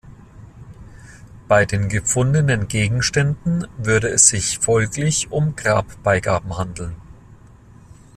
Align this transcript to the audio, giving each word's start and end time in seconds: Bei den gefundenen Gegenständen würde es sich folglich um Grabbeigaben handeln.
Bei 1.47 1.63
den 1.65 1.87
gefundenen 1.87 2.67
Gegenständen 2.67 3.67
würde 3.77 4.09
es 4.09 4.25
sich 4.29 4.57
folglich 4.57 5.31
um 5.31 5.55
Grabbeigaben 5.55 6.57
handeln. 6.57 6.95